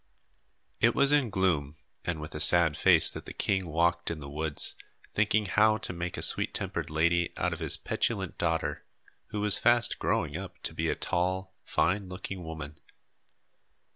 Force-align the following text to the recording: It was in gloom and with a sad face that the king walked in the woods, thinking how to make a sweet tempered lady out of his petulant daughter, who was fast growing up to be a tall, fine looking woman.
It 0.79 0.95
was 0.95 1.11
in 1.11 1.29
gloom 1.29 1.77
and 2.03 2.19
with 2.19 2.33
a 2.33 2.39
sad 2.39 2.75
face 2.75 3.07
that 3.11 3.27
the 3.27 3.33
king 3.35 3.67
walked 3.67 4.09
in 4.09 4.19
the 4.19 4.27
woods, 4.31 4.73
thinking 5.13 5.45
how 5.45 5.77
to 5.77 5.93
make 5.93 6.17
a 6.17 6.23
sweet 6.23 6.55
tempered 6.55 6.89
lady 6.89 7.31
out 7.37 7.53
of 7.53 7.59
his 7.59 7.77
petulant 7.77 8.39
daughter, 8.39 8.83
who 9.27 9.41
was 9.41 9.59
fast 9.59 9.99
growing 9.99 10.35
up 10.35 10.57
to 10.63 10.73
be 10.73 10.89
a 10.89 10.95
tall, 10.95 11.53
fine 11.63 12.09
looking 12.09 12.43
woman. 12.43 12.79